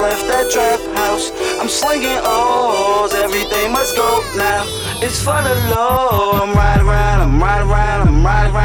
[0.00, 1.30] left that trap house.
[1.60, 4.62] I'm slinging O's, everything must go now.
[5.02, 6.38] It's for the low.
[6.42, 8.57] I'm riding around, I'm riding around, I'm riding around,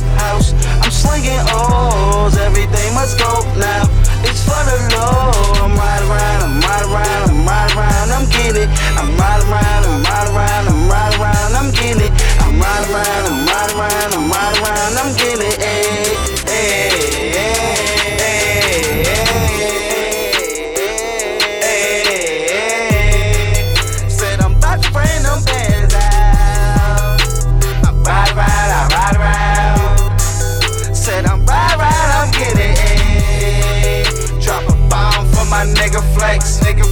[0.00, 0.52] trap house.
[0.82, 3.84] I'm slinging O's, everything must go now.
[4.24, 5.64] It's for the low.
[5.64, 8.68] I'm riding around, I'm riding around, I'm riding around, I'm getting it.
[8.96, 12.12] I'm riding around, I'm riding around, I'm riding around, I'm getting it.
[12.40, 15.49] I'm riding around, I'm riding around, I'm riding around, I'm getting it.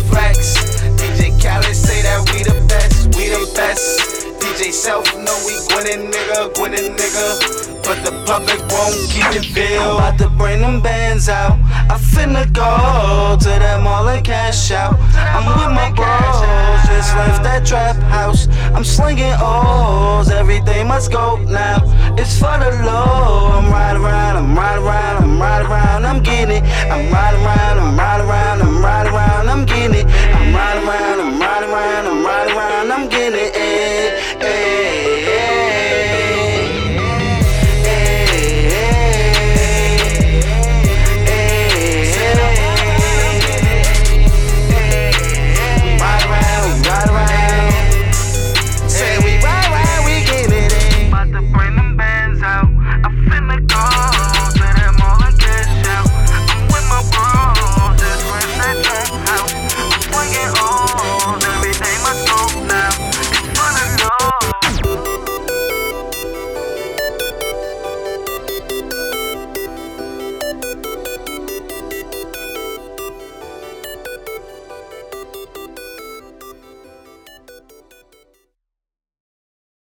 [0.09, 1.01] Flex, flex.
[1.01, 4.19] DJ Khaled say that we the best, we the best.
[4.41, 7.79] DJ Self know we winning, nigga, winning, nigga.
[7.89, 9.81] But the public won't keep it real.
[9.81, 11.59] I'm about to bring them bands out.
[11.89, 14.95] I finna go to that mall and cash out.
[15.15, 18.47] I'm with my bros, just left that trap house.
[18.75, 21.79] I'm slinging O's, everything must go now.
[22.19, 23.57] It's for the low.
[23.57, 26.65] I'm riding around, I'm riding around, I'm riding around, I'm getting it.
[26.93, 27.28] I'm riding